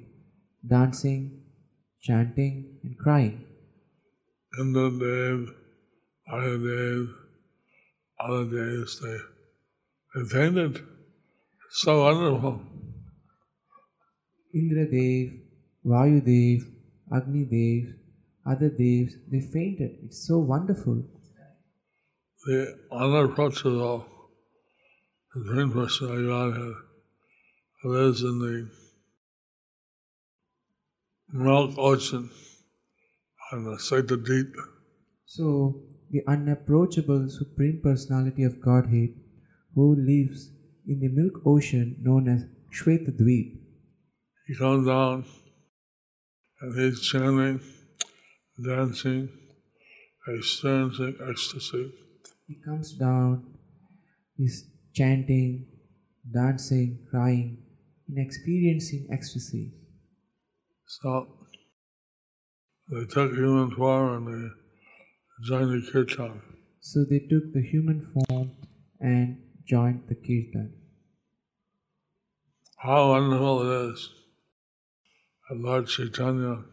dancing, 0.66 1.42
chanting, 2.02 2.80
and 2.82 2.98
crying. 2.98 3.44
Indra 4.58 4.90
Dev, 4.90 5.54
Ayadev, 6.32 7.14
other 8.18 8.44
days, 8.44 9.00
they, 9.02 9.18
they 10.14 10.28
fainted. 10.28 10.95
So 11.78 12.04
wonderful. 12.04 12.60
Indra 14.54 14.84
Dev, 14.86 15.32
Vayu 15.84 16.20
Dev, 16.24 16.66
Agni 17.14 17.44
Dev, 17.44 17.94
other 18.46 18.70
devs, 18.70 19.12
they 19.30 19.42
fainted. 19.42 19.90
It's 20.04 20.26
so 20.26 20.38
wonderful. 20.38 21.04
The 22.46 22.78
unapproachable 22.90 24.06
Supreme 25.34 25.70
Personality 25.70 26.24
of 26.24 26.30
Godhead 26.30 26.74
lives 27.84 28.22
in 28.22 28.38
the 28.38 28.70
milk 31.34 31.74
ocean 31.76 32.30
on 33.52 33.64
the 33.64 33.78
sacred 33.78 34.24
deep. 34.24 34.54
So, 35.26 35.82
the 36.10 36.22
unapproachable 36.26 37.28
Supreme 37.28 37.82
Personality 37.82 38.44
of 38.44 38.62
Godhead 38.62 39.10
who 39.74 39.94
lives 39.94 40.55
in 40.86 41.00
the 41.00 41.08
milk 41.08 41.42
ocean 41.44 41.96
known 42.00 42.28
as 42.28 42.44
Shvetadweep. 42.72 43.58
He 44.46 44.54
comes 44.54 44.86
down 44.86 45.24
and 46.60 46.78
he's 46.78 47.00
chanting, 47.00 47.60
dancing, 48.62 49.28
experiencing 50.28 51.16
ecstasy. 51.28 51.92
He 52.46 52.56
comes 52.64 52.92
down, 52.92 53.58
he's 54.36 54.68
chanting, 54.94 55.66
dancing, 56.32 57.06
crying, 57.10 57.62
and 58.08 58.18
experiencing 58.18 59.08
ecstasy. 59.12 59.72
So 60.86 61.26
they 62.90 63.04
took 63.06 63.32
human 63.32 63.72
form 63.72 64.28
and 64.28 64.50
they 64.50 65.46
joined 65.48 65.82
the 65.82 65.90
kirtan. 65.90 66.40
So 66.80 67.04
they 67.04 67.18
took 67.18 67.52
the 67.52 67.62
human 67.62 68.00
form 68.28 68.52
and 69.00 69.42
joined 69.66 70.02
the 70.08 70.14
kirtan. 70.14 70.72
How 72.76 73.10
wonderful 73.10 73.62
it 73.62 73.92
is 73.92 74.10
that 75.48 75.58
Lord 75.58 75.88
Chaitanya, 75.88 76.64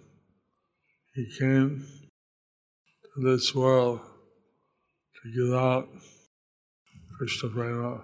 he 1.14 1.26
came 1.40 1.86
to 3.16 3.22
this 3.22 3.56
world 3.56 4.00
to 5.22 5.32
give 5.32 5.54
out 5.54 5.90
Krishna 7.18 7.50
Prema. 7.50 8.02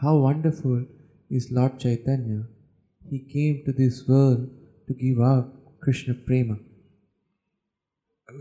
How 0.00 0.16
wonderful 0.16 0.86
is 1.30 1.50
Lord 1.50 1.78
Chaitanya! 1.80 2.44
He 3.10 3.18
came 3.20 3.62
to 3.66 3.72
this 3.72 4.06
world 4.08 4.48
to 4.86 4.94
give 4.94 5.20
up 5.20 5.52
Krishna 5.80 6.14
Prema. 6.14 6.56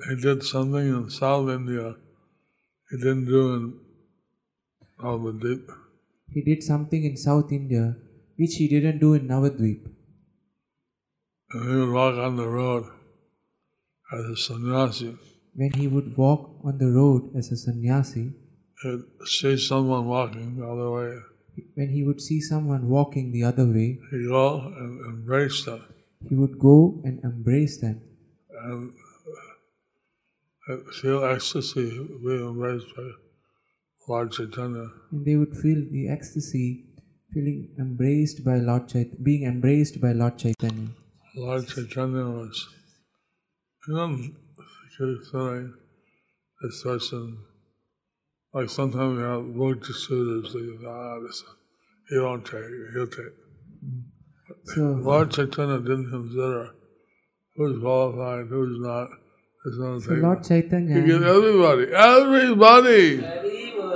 He 0.09 0.15
did 0.21 0.43
something 0.43 0.87
in 0.87 1.09
South 1.09 1.49
India 1.49 1.95
he 2.91 2.97
didn't 2.97 3.25
do 3.25 3.53
in 3.53 3.79
Navadvip. 5.03 5.69
He 6.29 6.41
did 6.41 6.63
something 6.63 7.03
in 7.03 7.17
South 7.17 7.51
India 7.51 7.95
which 8.37 8.55
he 8.55 8.67
didn't 8.67 8.99
do 8.99 9.13
in 9.13 9.27
Navadvip. 9.27 9.85
And 11.53 11.69
he 11.69 11.75
would 11.75 11.91
walk 11.91 12.15
on 12.15 12.37
the 12.37 12.47
road 12.47 12.85
as 14.13 14.25
a 14.25 14.37
sannyasi 14.37 15.17
When 15.53 15.73
he 15.73 15.87
would 15.87 16.15
walk 16.17 16.59
on 16.63 16.77
the 16.77 16.89
road 16.91 17.35
as 17.35 17.51
a 17.51 17.57
sannyasi, 17.57 18.33
he'd 18.83 19.01
see 19.25 19.57
someone 19.57 20.05
walking 20.05 20.55
the 20.57 20.65
other 20.65 20.89
way, 20.91 21.11
When 21.75 21.89
he 21.89 22.03
would 22.03 22.21
see 22.21 22.39
someone 22.39 22.87
walking 22.87 23.31
the 23.31 23.43
other 23.43 23.65
way, 23.65 23.99
he'd 24.11 24.27
go 24.29 24.59
and 24.81 25.05
embrace 25.05 25.65
them. 25.65 25.81
he 26.29 26.35
would 26.35 26.57
go 26.59 27.01
and 27.03 27.19
embrace 27.23 27.81
them 27.81 27.99
and 28.63 28.93
uh, 30.69 30.77
feel 31.01 31.23
ecstasy 31.25 31.89
being 32.25 32.47
embraced 32.47 32.87
by 32.95 33.09
Lord 34.11 34.31
Chaitanya. 34.37 34.85
and 35.11 35.25
they 35.25 35.35
would 35.41 35.55
feel 35.63 35.79
the 35.97 36.03
ecstasy 36.15 36.67
feeling 37.33 37.59
embraced 37.79 38.43
by 38.47 38.55
Lord 38.69 38.87
Chait- 38.93 39.15
being 39.23 39.43
embraced 39.51 40.01
by 40.05 40.11
Lord 40.21 40.37
Chaitanya. 40.43 40.89
Lord 41.35 41.67
Chaitanya 41.73 42.25
was, 42.39 42.67
you 43.87 43.93
know, 43.95 44.09
keep 44.97 45.31
feeling 45.31 45.73
this 46.61 46.83
person. 46.83 47.37
Like 48.53 48.69
sometimes 48.69 49.17
we 49.17 49.23
have 49.23 49.45
Bhakti 49.59 49.93
suitors, 49.93 50.53
they 50.53 50.65
go, 50.83 50.89
ah, 50.93 51.19
this, 51.25 51.41
he 52.09 52.17
won't 52.19 52.45
take, 52.45 52.65
he'll 52.93 53.07
take. 53.07 53.35
So 54.73 54.81
Lord 55.09 55.31
Chaitanya 55.31 55.79
didn't 55.79 56.09
consider 56.11 56.71
who's 57.55 57.79
qualified, 57.81 58.47
who's 58.49 58.77
not. 58.89 59.07
There's 59.63 59.79
no 59.79 59.99
So 59.99 60.09
thing. 60.09 60.21
Lord 60.21 60.39
He 60.39 60.47
Chaitanya, 60.49 61.01
gives 61.07 61.23
everybody, 61.23 61.85
everybody. 61.93 63.50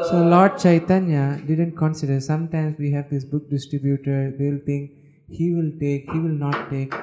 So 0.09 0.23
Lord 0.23 0.57
Chaitanya 0.57 1.41
didn't 1.45 1.75
consider. 1.77 2.19
Sometimes 2.19 2.77
we 2.77 2.91
have 2.91 3.09
this 3.09 3.25
book 3.25 3.49
distributor. 3.49 4.31
They'll 4.37 4.59
think 4.65 4.91
he 5.29 5.53
will 5.53 5.71
take, 5.79 6.11
he 6.11 6.19
will 6.19 6.37
not 6.45 6.69
take. 6.69 6.93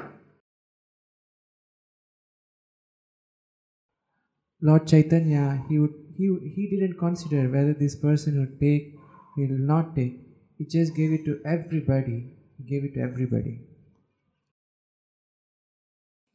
Lord 4.60 4.86
Chaitanya, 4.86 5.64
he 5.68 5.78
would, 5.78 5.94
he 6.16 6.26
he 6.54 6.68
didn't 6.70 6.98
consider 6.98 7.48
whether 7.50 7.74
this 7.74 7.96
person 7.96 8.38
would 8.38 8.60
take, 8.60 8.94
he 9.36 9.46
will 9.46 9.66
not 9.72 9.96
take. 9.96 10.20
He 10.58 10.66
just 10.66 10.94
gave 10.94 11.12
it 11.12 11.24
to 11.24 11.40
everybody. 11.44 12.36
He 12.58 12.64
gave 12.64 12.84
it 12.84 12.94
to 12.94 13.00
everybody. 13.00 13.60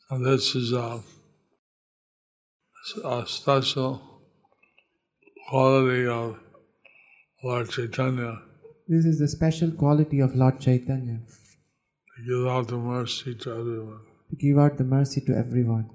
And 0.10 0.25
this 0.25 0.56
is 0.56 0.73
a, 0.73 1.01
a 3.03 3.25
special 3.27 4.01
quality 5.47 6.08
of 6.08 6.38
Lord 7.47 7.69
Chaitanya 7.69 8.41
This 8.89 9.05
is 9.05 9.19
the 9.19 9.27
special 9.29 9.71
quality 9.71 10.19
of 10.19 10.36
Lord 10.36 10.60
Chaitanya 10.60 11.19
to 12.15 12.23
give 12.29 12.45
out 12.45 12.67
the 12.67 12.75
mercy 12.77 13.36
to 13.36 13.51
everyone. 13.51 14.01
to 14.29 14.36
give 14.36 14.57
out 14.57 14.77
the 14.77 14.83
mercy 14.83 15.21
to 15.27 15.33
everyone. 15.33 15.89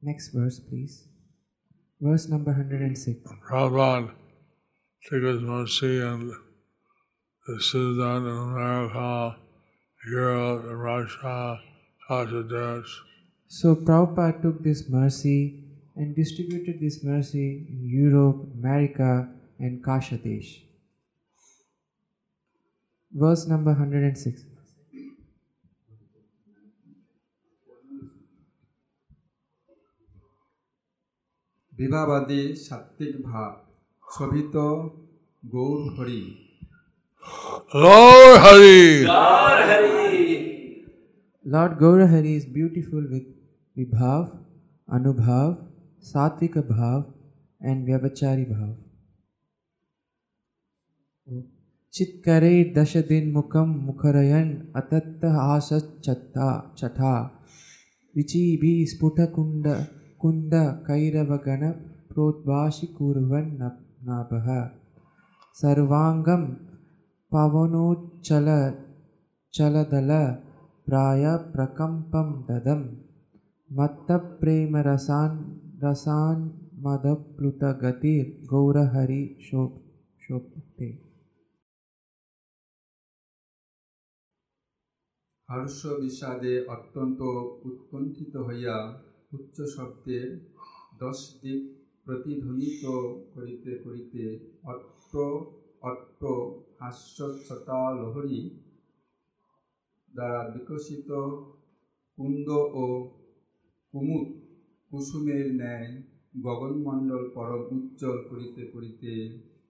Next 0.00 0.28
verse, 0.28 0.60
please. 0.60 1.08
Verse 2.00 2.28
number 2.28 2.52
106. 2.52 3.18
Prabhupada 3.50 4.14
took 5.10 5.24
his 5.24 5.40
mercy 5.40 6.00
and 6.00 6.30
in 7.48 8.28
America, 8.28 9.36
Europe, 10.08 10.66
and 10.66 10.80
Russia. 10.80 11.60
So 13.48 13.74
Prabhupada 13.74 14.40
took 14.40 14.62
this 14.62 14.88
mercy 14.88 15.65
and 15.95 16.15
distributed 16.15 16.79
this 16.79 17.03
mercy 17.03 17.65
in 17.69 17.79
Europe, 17.83 18.47
America, 18.57 19.29
and 19.59 19.83
Kashadesh. 19.83 20.49
Verse 23.11 23.47
number 23.47 23.71
106. 23.71 24.51
বিভাবাদী 31.79 32.41
সাত্বিক 32.65 33.13
ভাব 33.29 33.51
শোভিত 34.13 34.55
Gour 35.53 35.81
Hari 35.95 36.23
Lord 37.73 38.35
Hari! 38.43 38.81
Lord 41.45 41.79
Gaurahari 41.79 42.35
is 42.35 42.45
beautiful 42.45 43.03
with 43.09 43.25
Vibhav, 43.77 44.37
Anubhav, 44.89 45.57
सात्विक 46.06 46.58
भाव 46.58 47.14
and 47.62 47.84
व्यवचारी 47.84 48.44
भाव। 48.44 48.76
चित्करे 51.92 52.74
दश 52.76 52.96
दिन 52.96 53.32
मुखम 53.32 53.68
मुखरयन 53.68 54.72
अतत्त 54.76 55.24
आस 55.24 55.68
छत्ता 56.04 56.74
छठा। 56.78 57.40
विचीभि 58.16 58.86
स्फुटकुण्ड, 58.86 59.86
कुन्द 60.18 60.50
कैरवगण 60.86 61.70
प्रोद्भाषि 62.08 62.86
कुर्वन् 62.86 63.58
नभः 64.02 64.68
सर्वांगम 65.54 66.44
पवनोच्चल, 67.32 68.74
चलदल 69.54 70.36
प्राय 70.86 71.36
प्रकंपम 71.36 72.44
ददम। 72.50 72.96
मत्त 73.72 74.06
प्रेम 74.10 74.76
रसान 74.76 75.60
रसान् 75.85 76.41
मदप्लुतगतिर्गौरहरि 76.83 79.23
शोभ 79.41 79.71
शोभते 80.21 80.89
হর্ষ 85.49 85.79
বিষাদে 86.01 86.53
অত্যন্ত 86.67 87.21
উৎকণ্ঠিত 87.67 88.33
হইয়া 88.47 88.75
উচ্চ 89.31 89.57
শব্দের 89.75 90.27
দশ 90.99 91.19
দিক 91.41 91.61
প্রতিধ্বনিত 92.05 92.83
করিতে 93.33 93.71
করিতে 93.83 94.23
অট্ট 94.65 95.13
অট্ট 95.83 96.21
হাস্যচ্ছটা 96.81 97.79
লহরী 97.97 98.41
দ্বারা 100.11 100.41
বিকশিত 100.53 101.09
কুন্দ 102.17 102.47
ও 102.75 102.85
কুমুদ 103.93 104.27
কুসুমের 104.90 105.46
ন্যায় 105.54 105.90
গগনমণ্ডল 106.42 107.24
পরম 107.34 107.62
উজ্জ্বল 107.70 108.18
করিতে 108.30 108.62
করিতে 108.72 109.12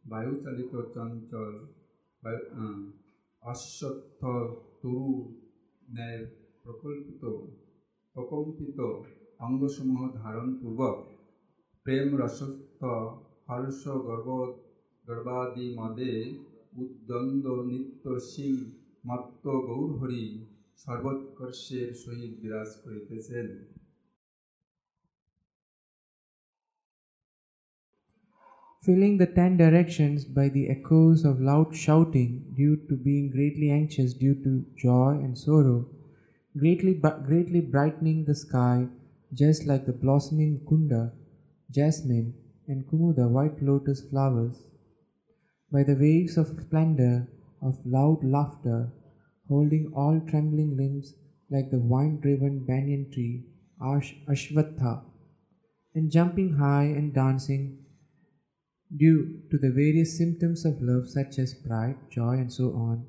বায়ুচালিত 0.04 0.72
চঞ্চল 0.94 1.54
অশ্বত্থ 3.42 4.20
তরু 4.82 5.08
ন্যায় 5.88 6.20
প্রকল্পিত, 6.62 7.22
প্রকম্পিত 8.16 8.78
অঙ্গসমূহ 9.38 10.00
ধারণ 10.14 10.48
পূর্বক 10.60 10.96
প্রেম 11.86 12.08
রসস্থ 12.20 12.80
হর্ষ 13.48 13.82
গর্ব, 14.06 14.28
গর্বাদি 15.04 15.66
মদে 15.78 16.14
উদ্দণ্ড 16.76 17.44
নিত্যশীল 17.70 18.56
মত্ত 19.06 19.44
গৌরহরি 19.68 20.24
সর্বোৎকর্ষের 20.76 21.88
সহিত 21.94 22.32
বিরাজ 22.40 22.70
করিতেছেন। 22.84 23.46
Filling 28.86 29.18
the 29.18 29.26
ten 29.26 29.56
directions 29.56 30.24
by 30.24 30.48
the 30.48 30.68
echoes 30.70 31.24
of 31.24 31.40
loud 31.40 31.74
shouting 31.74 32.54
due 32.54 32.76
to 32.88 32.96
being 32.96 33.28
greatly 33.28 33.68
anxious 33.68 34.14
due 34.14 34.34
to 34.44 34.64
joy 34.76 35.10
and 35.10 35.36
sorrow, 35.36 35.84
greatly, 36.56 36.94
greatly 37.24 37.60
brightening 37.60 38.24
the 38.24 38.34
sky, 38.34 38.86
just 39.34 39.66
like 39.66 39.86
the 39.86 39.92
blossoming 39.92 40.60
kunda, 40.70 41.12
jasmine, 41.68 42.32
and 42.68 42.86
kumuda 42.86 43.28
white 43.28 43.60
lotus 43.60 44.02
flowers, 44.02 44.68
by 45.72 45.82
the 45.82 45.96
waves 45.96 46.36
of 46.36 46.56
splendor 46.60 47.28
of 47.60 47.84
loud 47.84 48.22
laughter, 48.22 48.92
holding 49.48 49.92
all 49.96 50.20
trembling 50.28 50.76
limbs 50.76 51.14
like 51.50 51.72
the 51.72 51.80
wind 51.80 52.22
driven 52.22 52.64
banyan 52.64 53.10
tree, 53.12 53.44
Ash- 53.82 54.14
and 55.94 56.10
jumping 56.10 56.54
high 56.54 56.84
and 56.84 57.12
dancing 57.12 57.85
due 58.94 59.42
to 59.50 59.58
the 59.58 59.70
various 59.70 60.16
symptoms 60.16 60.64
of 60.64 60.80
love 60.80 61.08
such 61.08 61.38
as 61.38 61.54
pride, 61.54 61.96
joy, 62.10 62.32
and 62.32 62.52
so 62.52 62.66
on, 62.72 63.06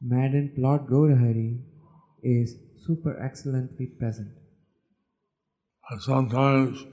maddened 0.00 0.52
Lord 0.56 0.86
Gaurahari 0.86 1.60
is 2.22 2.56
super 2.86 3.22
excellently 3.22 3.86
present. 3.86 4.32
And 5.90 6.02
sometimes 6.02 6.84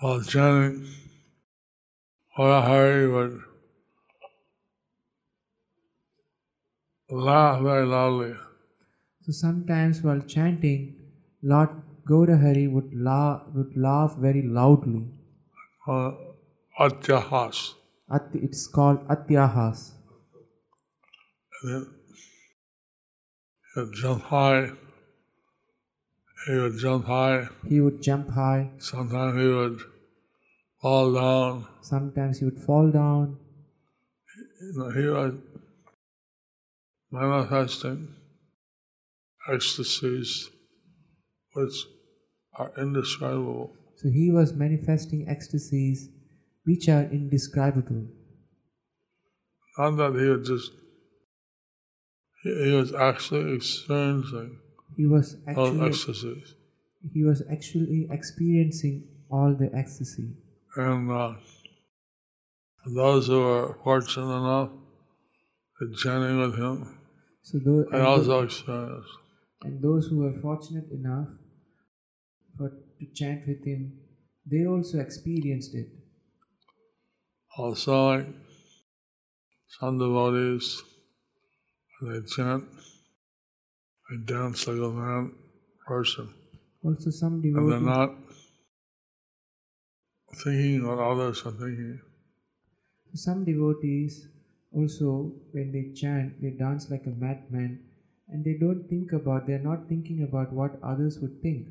while 0.00 0.22
chanting, 0.22 0.88
Hara 2.36 2.62
Hari 2.62 3.08
would 3.08 3.40
laugh 7.10 7.62
very 7.62 7.86
loudly. 7.86 8.34
So 9.22 9.32
sometimes 9.32 10.02
while 10.02 10.20
chanting, 10.20 10.96
Lord 11.42 11.70
Gaurahari 12.08 12.70
would 12.70 12.92
laugh, 12.94 13.42
would 13.54 13.76
laugh 13.76 14.16
very 14.18 14.42
loudly. 14.42 15.06
Uh, 15.86 16.12
Atyahas. 16.78 17.74
At, 18.12 18.22
it's 18.34 18.66
called 18.66 19.06
Atyahas. 19.08 19.92
And 21.62 21.74
then 21.74 21.86
he 23.74 23.80
would 23.80 23.92
jump 23.94 24.22
high. 24.24 24.70
He 26.46 26.54
would 26.54 26.78
jump 26.78 27.06
high. 27.06 27.48
He 27.68 27.80
would 27.80 28.02
jump 28.02 28.30
high. 28.30 28.70
Sometimes 28.78 29.40
he 29.40 29.48
would 29.48 29.80
fall 30.82 31.14
down. 31.14 31.66
Sometimes 31.80 32.38
he 32.38 32.44
would 32.44 32.60
fall 32.60 32.90
down. 32.90 33.38
You 34.60 34.72
know, 34.76 34.90
he 34.90 35.06
was 35.08 35.34
manifesting 37.10 38.14
ecstasies 39.50 40.50
which 41.54 41.86
are 42.54 42.72
indescribable. 42.78 43.72
So 43.96 44.08
he 44.10 44.30
was 44.30 44.52
manifesting 44.52 45.26
ecstasies 45.28 46.08
which 46.64 46.88
are 46.88 47.04
indescribable. 47.04 48.06
Not 49.78 49.96
that 49.96 50.20
he 50.20 50.26
was 50.28 50.46
just, 50.48 50.70
he, 52.42 52.64
he 52.64 52.72
was 52.72 52.92
actually 52.94 53.54
experiencing 53.56 54.58
He 54.96 55.06
was 55.06 55.36
all 55.56 55.66
actually 55.66 55.86
ecstasies. 55.88 56.54
he 57.12 57.22
was 57.24 57.42
actually 57.50 58.06
experiencing 58.10 59.08
all 59.30 59.54
the 59.54 59.70
ecstasy. 59.74 60.28
And 60.76 61.10
uh, 61.10 61.34
those 62.86 63.26
who 63.26 63.40
were 63.40 63.78
fortunate 63.82 64.36
enough 64.36 64.70
to 65.78 65.92
journey 66.02 66.36
with 66.40 66.56
him, 66.58 66.98
So 67.42 67.58
those, 67.58 67.86
they 67.90 67.98
and, 67.98 68.06
also 68.06 68.26
tho- 68.26 68.42
experience. 68.42 69.06
and 69.62 69.82
those 69.82 70.06
who 70.08 70.18
were 70.18 70.34
fortunate 70.40 70.90
enough 70.92 71.28
for 72.56 72.70
to 72.70 73.06
chant 73.14 73.46
with 73.48 73.64
him, 73.64 73.98
they 74.46 74.66
also 74.66 74.98
experienced 75.00 75.74
it. 75.74 75.88
Also, 77.56 78.06
like 78.08 78.26
some 79.68 79.98
devotees, 79.98 80.82
when 82.00 82.20
they 82.20 82.26
chant, 82.26 82.64
they 84.10 84.16
dance 84.24 84.66
like 84.66 84.76
a 84.76 84.90
mad 84.90 85.30
person. 85.86 86.34
Also, 86.82 87.10
some 87.10 87.40
devotees. 87.40 87.56
And 87.56 87.72
they're 87.72 87.94
not 87.96 88.10
thinking 90.42 90.86
what 90.86 90.98
others 90.98 91.42
are 91.46 91.52
thinking. 91.52 92.00
some 93.14 93.44
devotees 93.44 94.28
also 94.72 95.32
when 95.52 95.70
they 95.70 95.92
chant, 95.94 96.42
they 96.42 96.50
dance 96.50 96.90
like 96.90 97.06
a 97.06 97.10
madman, 97.10 97.84
and 98.28 98.44
they 98.44 98.54
don't 98.58 98.88
think 98.88 99.12
about. 99.12 99.46
They 99.46 99.52
are 99.54 99.66
not 99.70 99.88
thinking 99.88 100.24
about 100.24 100.52
what 100.52 100.80
others 100.82 101.18
would 101.20 101.40
think. 101.40 101.68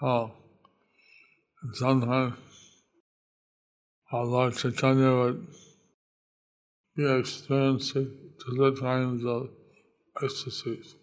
Oh, 0.00 0.32
and 1.62 1.76
sometimes 1.76 2.34
Lord 4.12 4.54
Chaitanya 4.56 5.14
would 5.14 5.46
be 6.96 7.04
experiencing 7.06 8.32
different 8.38 8.80
kinds 8.80 9.24
of 9.24 9.50
ecstasies. 10.22 10.94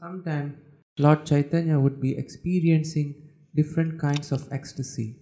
Sometimes 0.00 0.54
Lord 0.98 1.26
Chaitanya 1.26 1.78
would 1.78 2.00
be 2.00 2.16
experiencing 2.16 3.14
different 3.54 4.00
kinds 4.00 4.32
of 4.32 4.48
ecstasy. 4.52 5.16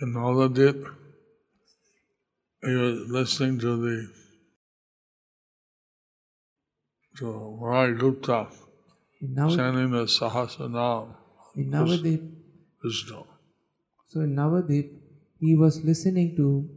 In 0.00 0.14
Navadip, 0.14 0.86
he 2.62 2.74
was 2.74 3.08
listening 3.10 3.58
to 3.58 3.76
the 3.76 4.08
to 7.18 7.58
Rai 7.60 7.92
Gupta 7.92 8.48
In, 9.20 9.34
Nav- 9.34 9.54
chanting 9.54 9.90
the 9.90 10.04
Sahasranam 10.04 11.14
in 11.56 11.70
Navadip, 11.70 12.22
Vishnu. 12.82 13.24
so 14.08 14.20
in 14.20 14.34
Navadip, 14.34 14.99
he 15.40 15.56
was 15.56 15.82
listening 15.82 16.36
to 16.36 16.68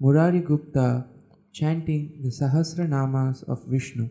Murari 0.00 0.40
Gupta 0.40 1.06
chanting 1.52 2.20
the 2.22 2.30
Sahasranamas 2.30 3.48
of 3.48 3.64
Vishnu. 3.66 4.08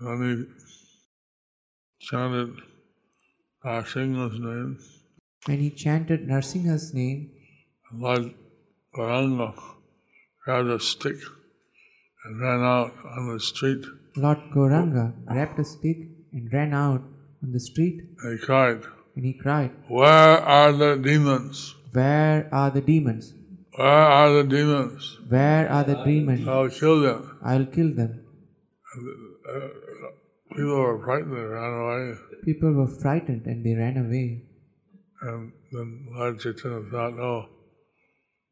And 0.00 0.24
he 0.24 0.46
chanted 2.00 2.50
Narasimha's 3.64 4.38
name, 4.38 4.78
And 5.48 5.60
he 5.60 5.70
chanted 5.70 6.26
Narsimha's 6.28 6.92
name, 6.94 7.30
Lord 7.92 8.34
Gauranga 8.96 9.54
grabbed 10.44 10.68
a 10.68 10.80
stick 10.80 11.16
and 12.24 12.40
ran 12.40 12.60
out 12.60 12.92
on 13.16 13.32
the 13.32 13.40
street 13.40 13.84
Lord 14.16 14.38
Gauranga 14.54 15.12
grabbed 15.26 15.58
a 15.58 15.64
stick 15.64 15.96
and 16.32 16.52
ran 16.52 16.72
out 16.72 17.02
on 17.42 17.52
the 17.52 17.60
street 17.60 18.00
and 18.22 18.38
he 18.38 18.46
cried, 18.46 18.82
and 19.16 19.24
he 19.24 19.32
cried, 19.32 19.72
Where 19.88 20.38
are 20.38 20.72
the 20.72 20.96
demons? 20.96 21.74
Where 21.94 22.48
are 22.52 22.70
the 22.70 22.80
demons? 22.80 23.34
Where 23.76 23.86
are 23.86 24.32
the 24.32 24.42
demons? 24.42 25.18
Where 25.28 25.70
are 25.70 25.84
the 25.84 26.02
demons? 26.04 26.48
I'll 26.48 26.68
kill 26.68 27.00
them. 27.02 27.38
I'll 27.44 27.66
kill 27.66 27.94
them. 27.94 28.24
People 30.56 30.76
were 30.76 31.04
frightened 31.04 31.36
and 31.36 31.50
ran 31.50 31.72
away. 31.82 32.14
People 32.44 32.72
were 32.72 32.88
frightened 32.88 33.46
and 33.46 33.64
they 33.64 33.74
ran 33.74 33.96
away. 33.96 34.42
And 35.22 35.52
then 35.70 36.06
Lord 36.10 36.40
Chaitanya 36.40 36.82
thought, 36.90 37.14
oh, 37.14 37.48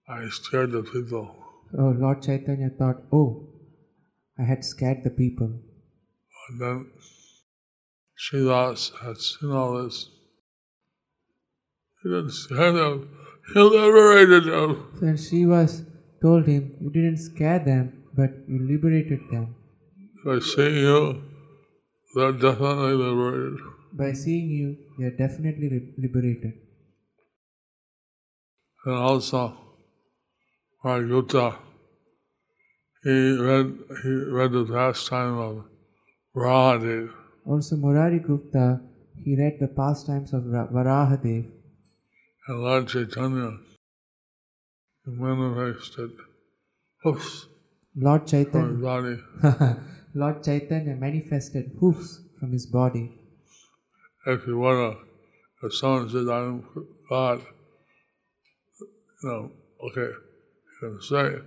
I 0.09 0.29
scared 0.29 0.71
the 0.71 0.83
people. 0.85 1.35
Oh, 1.77 1.95
Lord 1.99 2.23
Chaitanya 2.23 2.71
thought, 2.79 3.03
oh, 3.13 3.49
I 4.39 4.45
had 4.45 4.65
scared 4.65 5.03
the 5.03 5.11
people. 5.11 5.61
And 6.49 6.61
then 6.61 6.91
Srivas 8.17 8.93
had 9.05 9.19
seen 9.19 9.51
all 9.51 9.83
this. 9.83 10.09
He 12.03 12.09
didn't 12.09 12.31
scare 12.31 12.73
them. 12.73 13.19
He 13.55 13.61
liberated 13.61 14.45
them. 14.45 14.71
So 14.95 15.01
then 15.07 15.17
Srivas 15.17 15.85
told 16.21 16.47
him, 16.47 16.77
You 16.81 16.91
didn't 16.91 17.19
scare 17.19 17.59
them, 17.59 18.05
but 18.15 18.31
you 18.49 18.59
liberated 18.61 19.21
them. 19.31 19.55
By 20.25 20.39
seeing 20.39 20.77
you, 20.77 21.23
they're 22.15 22.33
definitely 22.33 22.95
liberated. 22.97 23.59
By 23.93 24.13
seeing 24.13 24.51
you, 24.51 24.77
they 24.99 25.07
are 25.07 25.17
definitely 25.17 25.95
liberated. 25.99 26.55
And 28.85 28.95
also, 28.95 29.57
Rai 30.85 31.05
Gupta, 31.07 31.59
he 33.03 33.39
read, 33.39 33.79
he 34.03 34.11
read 34.39 34.53
the 34.53 34.65
pastime 34.65 35.39
of 35.39 35.65
Varahadev. 36.35 37.13
Also, 37.45 37.77
Murari 37.77 38.21
Gupta, 38.21 38.81
he 39.25 39.37
read 39.37 39.59
the 39.61 39.69
pastimes 39.69 40.33
of 40.33 40.47
Ra- 40.47 40.69
Varahadev. 40.69 41.51
And 42.49 42.61
Lord 42.61 42.89
Chaitanya 42.89 43.59
manifested 45.07 46.11
hoofs 47.05 47.47
Lord 47.95 48.23
from 48.29 48.39
his 48.39 48.51
Chaitanya, 48.51 48.75
body. 48.75 49.17
Lord 50.15 50.43
Chaitanya 50.43 50.97
manifested 50.97 51.71
hoofs 51.79 52.21
from 52.41 52.53
his 52.53 52.67
body. 52.67 53.13
If 54.27 54.47
you 54.49 54.59
wanna, 54.59 54.97
if 55.63 55.75
someone 55.75 56.09
says 56.11 56.29
I'm 56.29 56.65
God, 57.09 57.43
you 58.81 58.89
know, 59.23 59.53
okay, 59.89 60.11
you 60.11 60.79
can 60.81 61.01
say 61.03 61.27
it. 61.37 61.43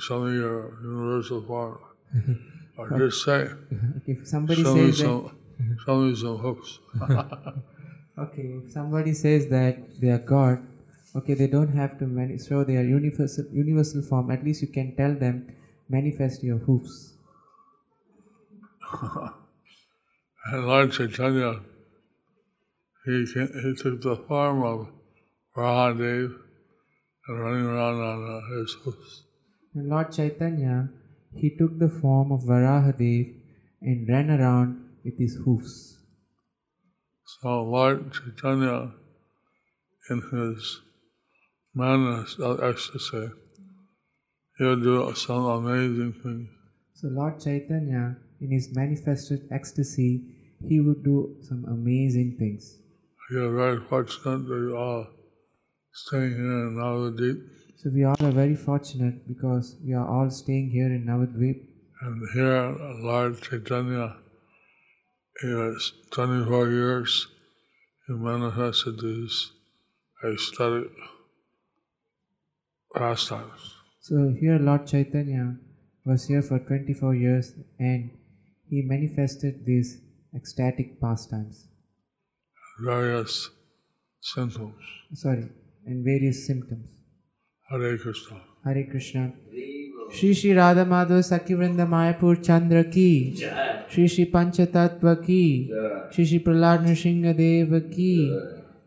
Show 0.00 0.26
your 0.26 0.76
universal 0.82 1.42
form. 1.42 1.78
or 2.78 2.98
just 2.98 3.24
say, 3.24 3.48
If 4.06 4.26
somebody 4.26 4.62
show 4.62 4.74
says 4.74 4.98
that, 4.98 5.04
some, 5.04 5.40
show 5.86 6.00
me 6.00 6.16
some 6.16 6.38
hoofs. 6.38 6.78
Okay, 8.20 8.42
if 8.62 8.72
somebody 8.72 9.14
says 9.14 9.48
that 9.48 10.00
they 10.00 10.08
are 10.10 10.18
God, 10.18 10.66
okay, 11.16 11.34
they 11.34 11.46
don't 11.46 11.72
have 11.74 11.98
to 11.98 12.06
mani- 12.06 12.38
show 12.38 12.64
their 12.64 12.84
universal 12.84 13.46
universal 13.52 14.02
form. 14.02 14.30
At 14.30 14.44
least 14.44 14.62
you 14.62 14.68
can 14.68 14.94
tell 14.96 15.14
them, 15.14 15.48
manifest 15.88 16.42
your 16.44 16.58
hoofs. 16.58 17.14
And 20.46 20.66
Lord 20.66 20.92
Chaitanya, 20.92 21.60
he, 23.04 23.26
ca- 23.32 23.52
he 23.62 23.74
took 23.74 24.00
the 24.00 24.16
form 24.16 24.62
of 24.62 24.88
Varahadev 25.56 26.34
and 27.28 27.40
running 27.40 27.66
around 27.66 28.00
on 28.00 28.18
uh, 28.24 28.58
his 28.58 28.72
hoofs. 28.82 29.24
And 29.74 29.88
Lord 29.88 30.12
Chaitanya, 30.12 30.88
he 31.34 31.56
took 31.56 31.78
the 31.78 31.88
form 31.88 32.32
of 32.32 32.40
Varahadev 32.40 33.34
and 33.82 34.08
ran 34.08 34.30
around 34.30 34.82
with 35.04 35.18
his 35.18 35.36
hoofs. 35.44 35.99
So 37.38 37.62
Lord 37.62 38.12
Chaitanya, 38.12 38.92
in 40.10 40.20
his 40.32 40.80
madness 41.74 42.36
of 42.38 42.62
ecstasy, 42.62 43.28
he 44.58 44.64
would 44.64 44.82
do 44.82 45.14
some 45.14 45.44
amazing 45.44 46.14
things. 46.22 46.48
So 46.94 47.08
Lord 47.08 47.40
Chaitanya, 47.40 48.16
in 48.40 48.50
his 48.50 48.70
manifested 48.74 49.48
ecstasy, 49.52 50.24
he 50.68 50.80
would 50.80 51.02
do 51.04 51.36
some 51.42 51.64
amazing 51.66 52.36
things. 52.38 52.78
We 53.30 53.38
are 53.38 53.54
very 53.54 53.80
fortunate 53.88 54.48
that 54.48 54.54
you 54.54 54.76
all 54.76 55.06
staying 55.92 56.32
here 56.32 56.66
in 56.66 56.76
Navadip. 56.76 57.40
So 57.76 57.90
we 57.94 58.04
all 58.04 58.16
are 58.20 58.32
very 58.32 58.56
fortunate 58.56 59.26
because 59.26 59.76
we 59.82 59.94
are 59.94 60.06
all 60.06 60.30
staying 60.30 60.70
here 60.70 60.86
in 60.86 61.06
Navadvip. 61.06 61.64
And 62.02 62.28
here, 62.34 62.76
Lord 63.02 63.40
Chaitanya, 63.40 64.16
he 65.40 65.48
was 65.48 65.92
24 66.12 66.68
years, 66.70 67.26
he 68.06 68.14
manifested 68.14 69.00
these 69.00 69.52
ecstatic 70.24 70.90
pastimes. 72.94 73.74
So 74.00 74.34
here 74.40 74.58
Lord 74.58 74.86
Chaitanya 74.86 75.56
was 76.04 76.26
here 76.26 76.42
for 76.42 76.58
24 76.58 77.14
years 77.14 77.52
and 77.78 78.10
he 78.68 78.82
manifested 78.82 79.64
these 79.64 80.00
ecstatic 80.34 81.00
pastimes. 81.00 81.68
Various 82.82 83.50
symptoms. 84.20 84.74
Sorry, 85.14 85.48
and 85.86 86.04
various 86.04 86.46
symptoms. 86.46 86.88
Hare 87.68 87.98
Krishna. 87.98 88.40
Hare 88.64 88.86
Krishna. 88.90 89.32
Shri 90.12 90.34
Shri 90.34 90.52
Radha 90.54 90.84
Madhava 90.84 91.22
Sakhi 91.22 91.50
Vrinda 91.50 91.86
Mayapur 91.86 92.44
Chandra 92.44 92.84
ki 92.84 93.36
Shri 93.36 93.48
Shri 93.90 94.26
Panchatattva 94.26 95.14
ki 95.26 95.72
Shri 96.12 96.24
Shri 96.24 96.38
Prahlad 96.40 96.86
Nrsimha 96.86 97.36
Deva 97.36 97.80
ki 97.80 98.12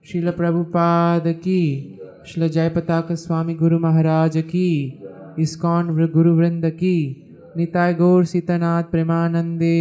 Srila 0.04 0.32
Prabhupada 0.32 1.34
ki 1.42 2.00
Srila 2.26 2.50
Jayapataka 2.50 3.18
Swami 3.18 3.54
Guru 3.54 3.80
Maharaj 3.80 4.38
ki 4.48 5.02
ISKCON 5.38 5.92
Vr- 5.96 6.12
Guru 6.12 6.36
Vrinda 6.38 6.72
ki 6.78 6.96
Nitai 7.58 7.98
Gaur 7.98 8.24
Sitanath 8.24 8.92
Premanande 8.92 9.74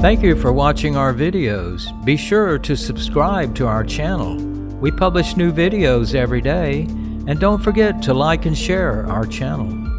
Thank 0.00 0.22
you 0.22 0.36
for 0.36 0.52
watching 0.52 0.96
our 0.96 1.14
videos. 1.14 1.88
Be 2.04 2.16
sure 2.16 2.58
to 2.58 2.76
subscribe 2.76 3.54
to 3.54 3.66
our 3.66 3.82
channel. 3.82 4.36
We 4.78 4.90
publish 4.90 5.34
new 5.34 5.50
videos 5.50 6.14
every 6.14 6.42
day, 6.42 6.86
and 7.26 7.38
don't 7.40 7.62
forget 7.62 8.02
to 8.02 8.14
like 8.14 8.46
and 8.46 8.56
share 8.56 9.06
our 9.06 9.26
channel. 9.26 9.93